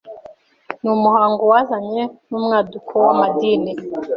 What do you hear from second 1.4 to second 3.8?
wazanye n’umwaduko w’amadini